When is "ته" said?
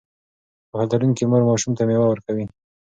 1.77-1.83